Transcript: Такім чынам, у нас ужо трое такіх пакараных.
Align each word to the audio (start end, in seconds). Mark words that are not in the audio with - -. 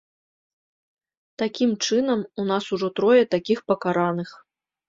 Такім 1.43 1.69
чынам, 1.85 2.19
у 2.45 2.47
нас 2.51 2.63
ужо 2.79 2.87
трое 3.01 3.21
такіх 3.37 3.59
пакараных. 3.75 4.29